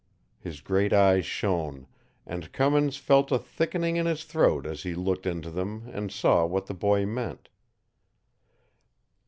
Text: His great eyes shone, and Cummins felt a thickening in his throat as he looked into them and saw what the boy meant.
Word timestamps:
His 0.39 0.61
great 0.61 0.93
eyes 0.93 1.27
shone, 1.27 1.85
and 2.25 2.51
Cummins 2.51 2.97
felt 2.97 3.31
a 3.31 3.37
thickening 3.37 3.97
in 3.97 4.07
his 4.07 4.23
throat 4.23 4.65
as 4.65 4.81
he 4.81 4.95
looked 4.95 5.27
into 5.27 5.51
them 5.51 5.87
and 5.93 6.11
saw 6.11 6.43
what 6.47 6.65
the 6.65 6.73
boy 6.73 7.05
meant. 7.05 7.49